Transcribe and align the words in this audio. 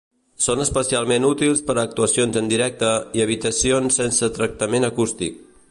Són 0.43 0.61
especialment 0.61 1.27
útils 1.27 1.61
per 1.67 1.75
a 1.77 1.83
actuacions 1.89 2.41
en 2.41 2.49
directe 2.55 2.91
i 3.19 3.25
habitacions 3.27 4.01
sense 4.03 4.31
tractament 4.39 4.89
acústic. 4.93 5.37